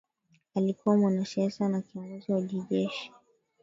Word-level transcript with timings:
Alikuwa 0.55 0.97
mwanasiasa 0.97 1.69
na 1.69 1.81
kiongozi 1.81 2.31
wa 2.31 2.41
kijeshi 2.41 3.11